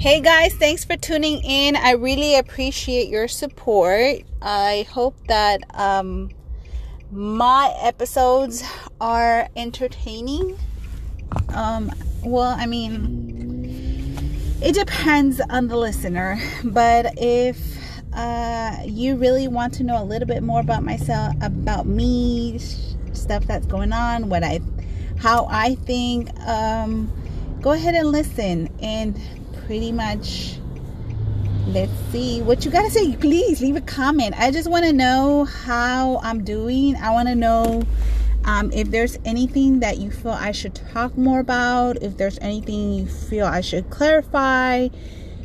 [0.00, 1.76] Hey guys, thanks for tuning in.
[1.76, 4.22] I really appreciate your support.
[4.40, 6.30] I hope that um,
[7.12, 8.64] my episodes
[8.98, 10.58] are entertaining.
[11.50, 11.92] Um,
[12.24, 17.58] well, I mean, it depends on the listener, but if
[18.14, 22.58] uh, you really want to know a little bit more about myself, about me,
[23.12, 24.60] stuff that's going on, what I,
[25.18, 27.12] how I think, um,
[27.60, 29.20] go ahead and listen and
[29.66, 30.56] pretty much
[31.66, 33.14] let's see what you gotta say.
[33.16, 34.34] Please leave a comment.
[34.38, 36.96] I just want to know how i'm doing.
[36.96, 37.82] I want to know
[38.44, 42.94] um, if there's anything that you feel i should talk more about if there's anything
[42.94, 44.88] you feel i should clarify.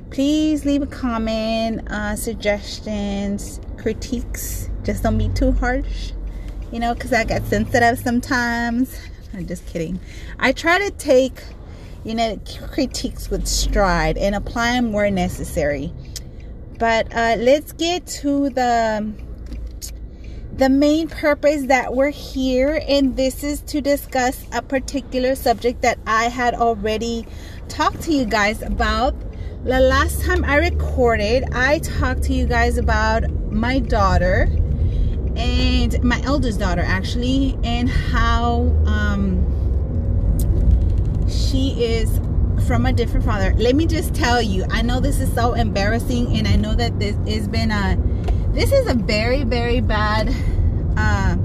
[0.09, 4.69] Please leave a comment uh, suggestions critiques.
[4.83, 6.13] Just don't be too harsh
[6.71, 8.97] you know because i get sensitive sometimes.
[9.33, 9.99] I'm just kidding.
[10.39, 11.41] I try to take
[12.05, 12.39] you know,
[12.71, 15.91] critiques with stride and apply them where necessary.
[16.77, 19.11] But uh, let's get to the
[20.53, 25.99] the main purpose that we're here, and this is to discuss a particular subject that
[26.07, 27.27] I had already
[27.67, 29.15] talked to you guys about.
[29.65, 34.47] The last time I recorded, I talked to you guys about my daughter
[35.35, 39.64] and my eldest daughter, actually, and how um,
[41.55, 42.19] she is
[42.67, 43.53] from a different father.
[43.55, 46.99] Let me just tell you, I know this is so embarrassing, and I know that
[46.99, 47.97] this has been a
[48.51, 50.29] this is a very, very bad
[50.97, 51.37] uh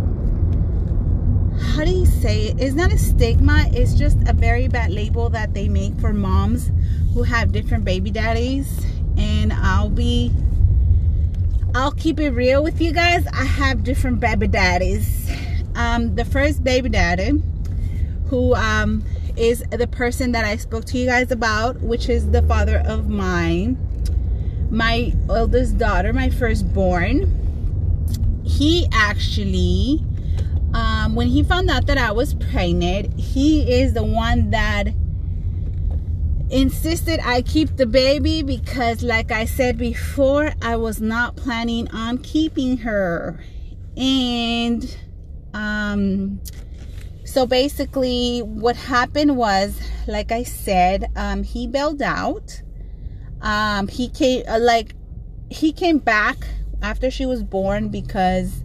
[1.74, 2.60] how do you say it?
[2.60, 6.72] It's not a stigma, it's just a very bad label that they make for moms
[7.14, 8.84] who have different baby daddies.
[9.16, 10.32] And I'll be
[11.74, 13.26] I'll keep it real with you guys.
[13.28, 15.30] I have different baby daddies.
[15.76, 17.30] Um, the first baby daddy
[18.28, 19.04] who um
[19.36, 23.08] is the person that I spoke to you guys about, which is the father of
[23.08, 23.78] mine,
[24.70, 27.36] my eldest daughter, my firstborn.
[28.44, 30.04] He actually,
[30.74, 34.88] um, when he found out that I was pregnant, he is the one that
[36.50, 42.18] insisted I keep the baby because, like I said before, I was not planning on
[42.18, 43.38] keeping her.
[43.96, 44.96] And,
[45.54, 46.40] um,
[47.30, 52.60] so basically what happened was like i said um, he bailed out.
[53.40, 54.94] Um, he came uh, like
[55.48, 56.36] he came back
[56.82, 58.64] after she was born because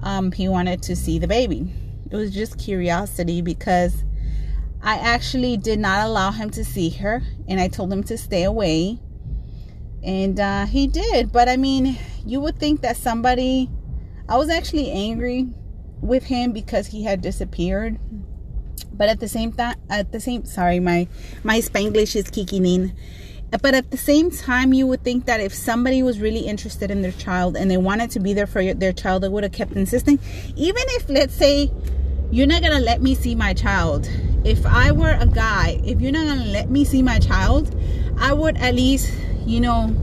[0.00, 1.72] um, he wanted to see the baby.
[2.10, 4.04] It was just curiosity because
[4.82, 8.42] i actually did not allow him to see her and i told him to stay
[8.42, 8.98] away.
[10.02, 11.30] And uh, he did.
[11.30, 11.96] But i mean
[12.26, 13.70] you would think that somebody
[14.28, 15.46] i was actually angry
[16.02, 17.98] with him because he had disappeared.
[18.92, 21.08] But at the same time at the same sorry my
[21.42, 22.94] my spanglish is kicking in.
[23.50, 27.02] But at the same time you would think that if somebody was really interested in
[27.02, 29.72] their child and they wanted to be there for their child they would have kept
[29.72, 30.18] insisting.
[30.56, 31.70] Even if let's say
[32.30, 34.08] you're not gonna let me see my child.
[34.44, 37.74] If i were a guy if you're not gonna let me see my child
[38.18, 39.12] i would at least
[39.46, 39.94] you know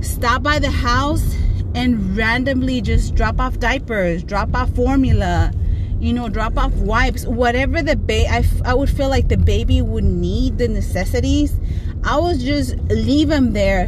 [0.00, 1.36] stop by the house
[1.74, 5.52] and randomly just drop off diapers, drop off formula,
[6.00, 9.80] you know, drop off wipes, whatever the baby, I, I would feel like the baby
[9.80, 11.58] would need the necessities.
[12.04, 13.84] I would just leave him there.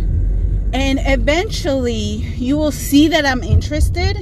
[0.72, 1.94] And eventually
[2.36, 4.16] you will see that I'm interested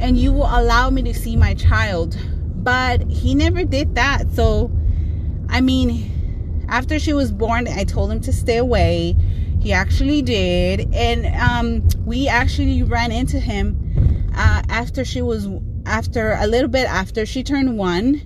[0.00, 2.16] and you will allow me to see my child.
[2.56, 4.30] But he never did that.
[4.32, 4.70] So,
[5.48, 9.16] I mean, after she was born, I told him to stay away
[9.68, 10.94] he actually did.
[10.94, 15.46] And um, we actually ran into him uh, after she was,
[15.84, 18.22] after a little bit after she turned one.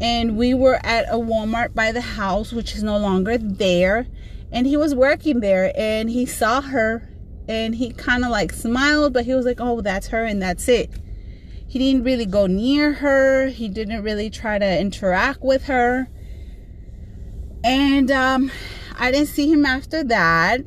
[0.00, 4.06] And we were at a Walmart by the house, which is no longer there.
[4.50, 7.06] And he was working there and he saw her
[7.46, 10.66] and he kind of like smiled, but he was like, oh, that's her and that's
[10.66, 10.90] it.
[11.68, 13.48] He didn't really go near her.
[13.48, 16.08] He didn't really try to interact with her.
[17.62, 18.50] And um,
[19.00, 20.60] I didn't see him after that.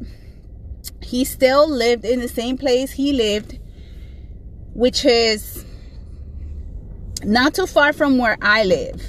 [1.02, 3.60] He still lived in the same place he lived,
[4.74, 5.64] which is
[7.24, 9.04] not too far from where I live.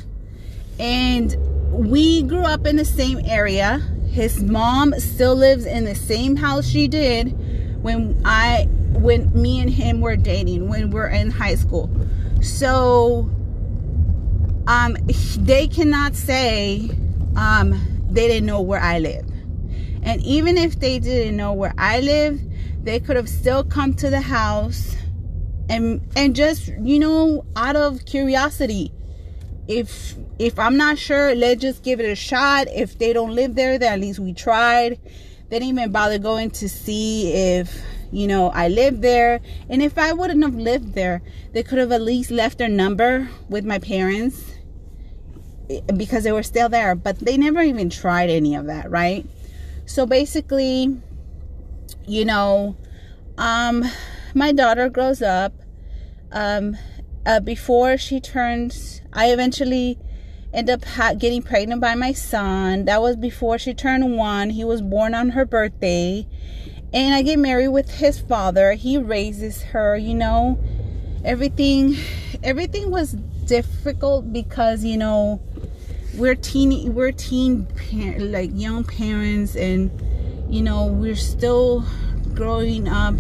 [0.79, 1.35] And
[1.73, 3.79] we grew up in the same area.
[4.11, 7.29] His mom still lives in the same house she did
[7.83, 11.91] when I when me and him were dating when we we're in high school.
[12.43, 13.31] So
[14.67, 14.99] um
[15.39, 16.91] they cannot say
[17.37, 19.29] um they didn't know where I live.
[20.03, 22.41] And even if they didn't know where I live,
[22.83, 24.97] they could have still come to the house
[25.69, 28.93] and and just, you know, out of curiosity.
[29.67, 32.67] If if I'm not sure, let's just give it a shot.
[32.69, 34.99] If they don't live there, then at least we tried.
[35.49, 37.83] They didn't even bother going to see if,
[38.13, 39.41] you know, I lived there.
[39.69, 41.23] And if I wouldn't have lived there,
[41.53, 44.54] they could have at least left their number with my parents
[45.97, 46.95] because they were still there.
[46.95, 49.27] But they never even tried any of that, right?
[49.87, 51.01] So basically,
[52.07, 52.77] you know,
[53.39, 53.85] um,
[54.35, 55.53] my daughter grows up.
[56.33, 56.77] Um,
[57.27, 59.99] uh, before she turns, I eventually
[60.53, 62.85] end up ha- getting pregnant by my son.
[62.85, 64.51] That was before she turned one.
[64.51, 66.27] He was born on her birthday.
[66.93, 68.75] And I get married with his father.
[68.75, 70.59] He raises her, you know.
[71.25, 71.97] Everything
[72.43, 73.13] everything was
[73.47, 75.41] difficult because, you know,
[76.17, 77.67] we're teen we're teen
[78.19, 79.91] like young parents and
[80.49, 81.85] you know, we're still
[82.35, 83.15] growing up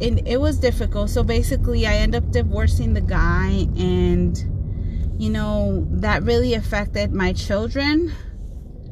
[0.00, 1.10] and it was difficult.
[1.10, 4.38] So basically, I end up divorcing the guy, and
[5.18, 8.12] you know, that really affected my children,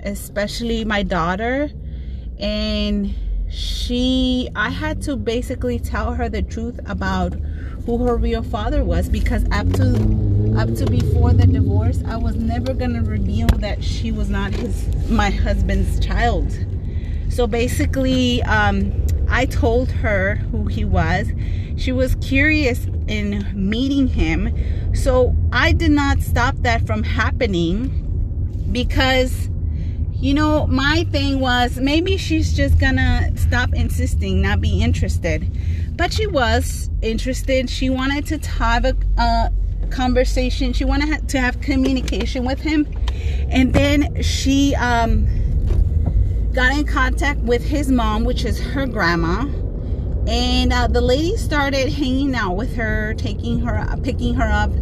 [0.02, 1.70] especially my daughter.
[2.38, 3.14] And
[3.48, 7.34] she, I had to basically tell her the truth about
[7.86, 12.36] who her real father was because up to up to before the divorce, I was
[12.36, 16.50] never gonna reveal that she was not his my husband's child.
[17.28, 18.92] So basically, um,
[19.28, 21.28] I told her who he was.
[21.76, 24.94] She was curious in meeting him.
[24.94, 29.50] So I did not stop that from happening because,
[30.14, 35.46] you know, my thing was maybe she's just gonna stop insisting, not be interested.
[35.96, 37.68] But she was interested.
[37.68, 39.50] She wanted to have a, a
[39.90, 42.86] conversation, she wanted to have communication with him.
[43.48, 45.26] And then she, um,
[46.56, 49.46] got in contact with his mom, which is her grandma.
[50.26, 54.72] And uh, the lady started hanging out with her, taking her, picking her up,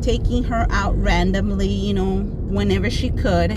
[0.00, 3.50] taking her out randomly, you know, whenever she could.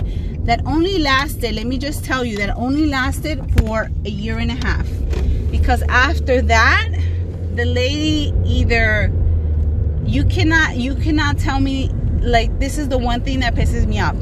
[0.47, 4.49] That only lasted, let me just tell you, that only lasted for a year and
[4.49, 4.87] a half.
[5.51, 6.89] Because after that,
[7.53, 9.11] the lady either,
[10.07, 11.89] you cannot, you cannot tell me,
[12.21, 14.15] like, this is the one thing that pisses me off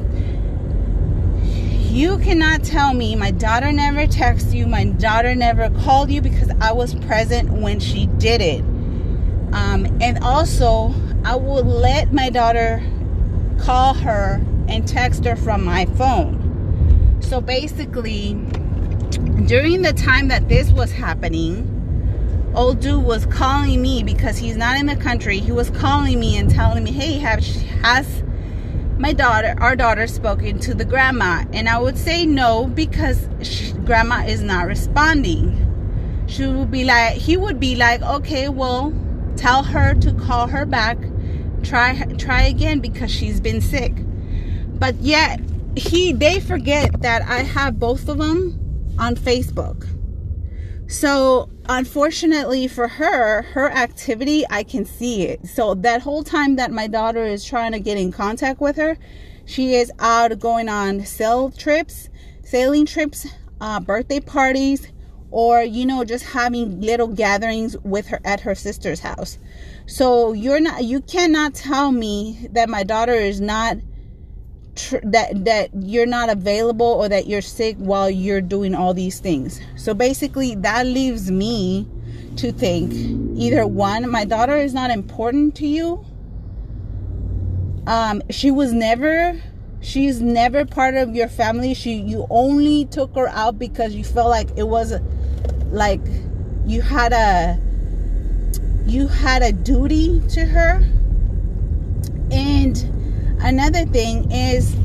[1.96, 6.52] you cannot tell me my daughter never texted you, my daughter never called you because
[6.60, 8.60] I was present when she did it.
[9.54, 10.94] Um, and also,
[11.24, 12.84] I will let my daughter
[13.60, 17.18] call her and text her from my phone.
[17.22, 18.34] So basically,
[19.46, 21.75] during the time that this was happening,
[22.56, 25.40] old dude was calling me because he's not in the country.
[25.40, 27.46] He was calling me and telling me, hey, have,
[27.82, 28.24] has
[28.98, 31.44] my daughter, our daughter, spoken to the grandma?
[31.54, 35.62] And I would say no because she, grandma is not responding.
[36.28, 38.94] She would be like, he would be like, okay, well,
[39.36, 40.98] tell her to call her back.
[41.64, 43.94] Try, try again because she's been sick.
[44.80, 45.40] But yet,
[45.76, 48.60] he, they forget that I have both of them
[48.98, 49.88] on Facebook.
[50.88, 55.48] So unfortunately for her, her activity, I can see it.
[55.48, 58.98] So that whole time that my daughter is trying to get in contact with her,
[59.46, 62.10] she is out going on sail trips,
[62.44, 63.28] sailing trips,
[63.62, 64.92] uh, birthday parties,
[65.32, 69.38] or you know just having little gatherings with her at her sister's house.
[69.86, 73.78] So you're not, you cannot tell me that my daughter is not
[74.76, 79.20] tr- that that you're not available or that you're sick while you're doing all these
[79.20, 79.60] things.
[79.76, 81.88] So basically that leaves me
[82.38, 82.94] to think
[83.38, 86.06] either one my daughter is not important to you.
[87.88, 89.42] Um she was never
[89.82, 91.74] she's never part of your family.
[91.74, 94.94] She you only took her out because you felt like it was
[95.72, 96.02] like
[96.66, 97.60] you had a
[98.86, 100.84] you had a duty to her
[102.32, 102.95] and
[103.46, 104.76] another thing is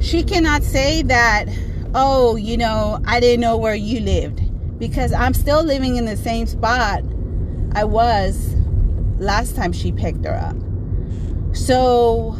[0.00, 1.46] she cannot say that
[1.94, 4.40] oh you know i didn't know where you lived.
[4.78, 7.04] Because i'm still living in the same spot
[7.72, 8.54] i was
[9.18, 10.56] last time she picked her up.
[11.56, 12.36] So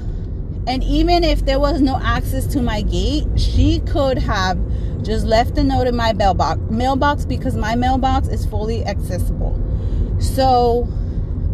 [0.66, 4.58] and even if there was no access to my gate she could have
[5.04, 9.54] just left a note in my mailbox mailbox because my mailbox is fully accessible.
[10.18, 10.82] So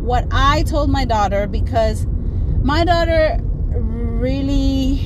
[0.00, 2.06] what i told my daughter because
[2.62, 3.38] my daughter
[4.20, 5.00] really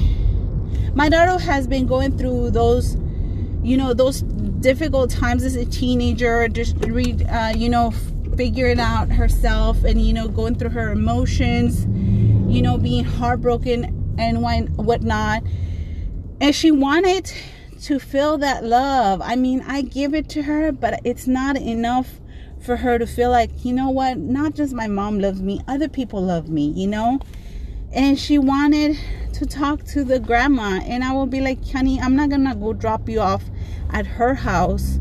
[0.95, 2.97] my daughter has been going through those
[3.63, 4.23] you know those
[4.61, 7.91] difficult times as a teenager just read uh, you know
[8.37, 11.87] figuring out herself and you know going through her emotions
[12.53, 14.43] you know being heartbroken and
[14.77, 15.43] whatnot.
[16.41, 17.33] And she wanted
[17.83, 19.21] to feel that love.
[19.23, 22.21] I mean i give it to her but it's not enough
[22.61, 25.89] for her to feel like you know what not just my mom loves me other
[25.89, 27.21] people love me you know
[27.95, 28.99] and she wanted
[29.33, 30.81] to talk to the grandma.
[30.83, 33.45] And i will be like honey i'm not gonna go drop you off
[33.91, 34.99] at her house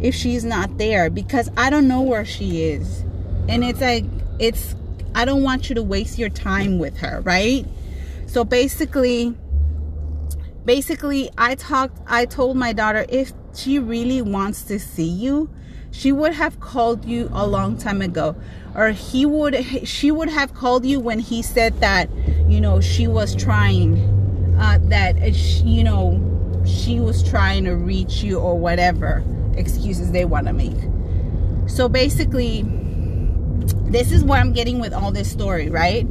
[0.00, 3.00] if she's not there because i don't know where she is.
[3.48, 4.04] And it's like
[4.38, 4.74] it's
[5.14, 7.66] i don't want you to waste your time with her right?
[8.26, 9.34] So basically
[10.64, 15.50] basically i talked i told my daughter if she really wants to see you
[15.90, 18.36] she would have called you a long time ago
[18.74, 19.54] or he would
[19.86, 22.08] she would have called you when he said that
[22.48, 23.98] you know she was trying
[24.58, 26.26] uh, that uh, she, you know
[26.66, 29.24] she was trying to reach you or whatever
[29.56, 30.76] excuses they want to make.
[31.68, 32.64] So basically
[33.90, 36.06] this is what i'm getting with all this story right?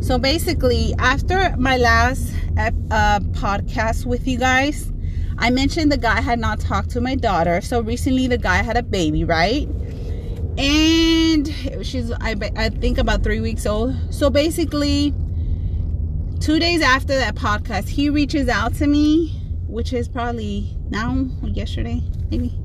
[0.00, 4.92] So basically after my last uh, podcast with you guys
[5.38, 7.60] i mentioned the guy had not talked to my daughter.
[7.60, 9.68] So recently the guy had a baby right?
[10.56, 11.48] And
[11.84, 13.94] she's I, I think about three weeks old.
[14.10, 15.12] So basically
[16.40, 22.02] two days after that podcast he reaches out to me which is probably now yesterday
[22.30, 22.58] maybe.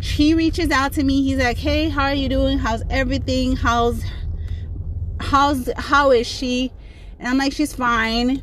[0.00, 1.22] He reaches out to me.
[1.22, 2.58] He's like hey how are you doing?
[2.58, 3.56] How's everything?
[3.56, 4.02] How's
[5.20, 6.72] how's how is she?
[7.18, 8.42] And i'm like she's fine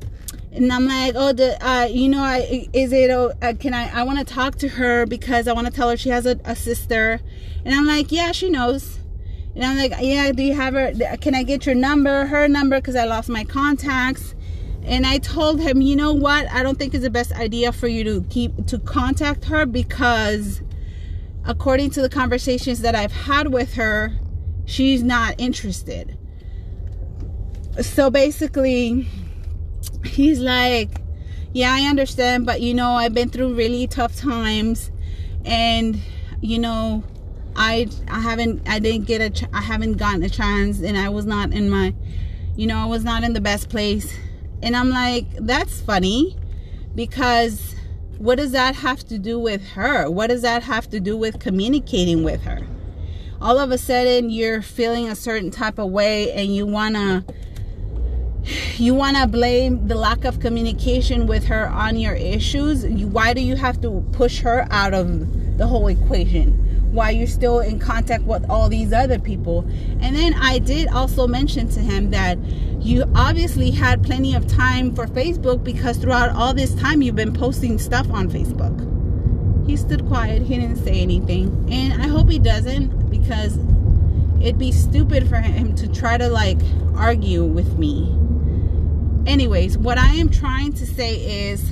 [0.55, 3.89] and i'm like oh the uh you know I, is it oh, uh, can i
[3.99, 6.39] i want to talk to her because i want to tell her she has a,
[6.45, 7.19] a sister
[7.65, 8.99] and I'm like, yeah, she knows.
[9.55, 10.93] And I'm like, yeah, do you have her?
[11.17, 12.77] Can I get your number, her number?
[12.77, 14.35] Because I lost my contacts.
[14.83, 16.49] And I told him, you know what?
[16.51, 20.61] I don't think it's the best idea for you to keep to contact her because
[21.43, 24.13] according to the conversations that I've had with her,
[24.65, 26.15] she's not interested.
[27.81, 29.07] So basically,
[30.05, 31.01] he's like,
[31.53, 34.91] yeah, I understand, but you know, I've been through really tough times
[35.45, 35.99] and
[36.41, 37.03] you know,
[37.55, 41.09] I I haven't I didn't get a ch- I haven't gotten a chance and I
[41.09, 41.95] was not in my
[42.55, 44.13] you know I was not in the best place.
[44.61, 46.35] And I'm like that's funny
[46.93, 47.75] because
[48.17, 50.09] what does that have to do with her?
[50.09, 52.65] What does that have to do with communicating with her?
[53.41, 57.25] All of a sudden you're feeling a certain type of way and you want to
[58.77, 63.41] you want to blame the lack of communication with her on your issues why do
[63.41, 68.23] you have to push her out of the whole equation why you're still in contact
[68.23, 69.67] with all these other people.
[69.99, 72.39] And then I did also mention to him that
[72.81, 77.33] you obviously had plenty of time for Facebook because throughout all this time you've been
[77.33, 78.81] posting stuff on Facebook.
[79.67, 81.67] He stood quiet, he didn't say anything.
[81.69, 83.57] And I hope he doesn't because
[84.41, 86.59] it'd be stupid for him to try to like
[86.95, 88.24] argue with me.
[89.25, 91.67] Anyways, what I am trying to say is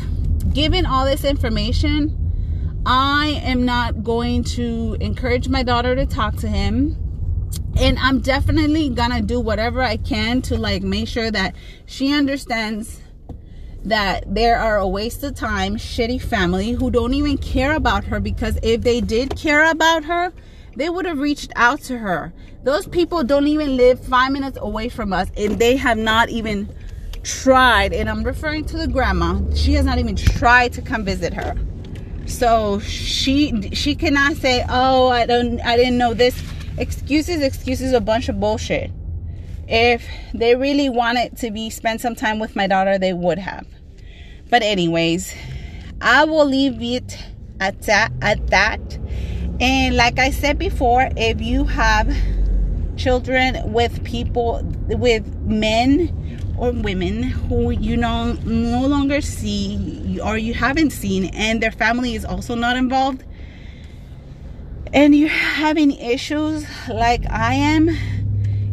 [0.54, 2.20] given all this information,
[2.86, 6.98] I am not going to encourage my daughter to talk to him.
[7.80, 11.56] And I'm definitely gonna do whatever I can to like make sure that
[11.86, 13.02] she understands
[13.86, 18.20] that there are a waste of time, shitty family who don't even care about her
[18.20, 20.34] because if they did care about her,
[20.76, 22.34] they would have reached out to her.
[22.64, 26.74] Those people don't even live five minutes away from us and they have not even
[27.24, 31.34] tried, and I'm referring to the grandma, she has not even tried to come visit
[31.34, 31.56] her.
[32.26, 36.42] So she she cannot say oh i don't i didn't know this.
[36.78, 38.92] Excuses excuses a bunch of bullshit.
[39.68, 43.68] If they really wanted to be spend some time with my daughter they would have.
[44.50, 45.34] But anyways
[46.02, 47.18] i will leave it
[47.60, 48.98] at that at that.
[49.60, 52.16] And like i said before if you have
[52.96, 56.23] children with people with men
[56.72, 62.26] women who you know no longer see or you haven't seen and their family is
[62.26, 63.24] also not involved
[64.94, 67.90] and you're having issues like I am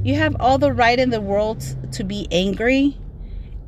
[0.02, 2.96] you have all the right in the world to be angry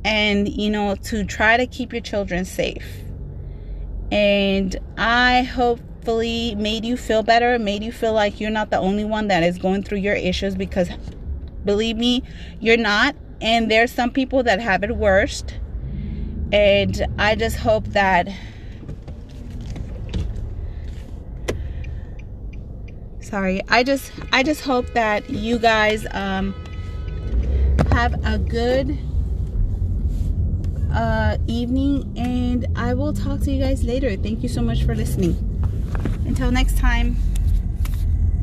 [0.05, 2.85] and you know to try to keep your children safe.
[4.11, 9.05] And I hopefully made you feel better made you feel like you're not the only
[9.05, 10.89] one that is going through your issues because
[11.65, 12.23] believe me
[12.59, 15.55] you're not and there's some people that have it worst.
[16.51, 18.29] And i just hope that
[23.19, 26.53] sorry i just i just hope that you guys um
[27.91, 28.97] have a good
[30.93, 32.13] uh evening.
[32.15, 34.15] And i will talk to you guys later.
[34.15, 35.35] Thank you so much for listening.
[36.25, 37.17] Until next time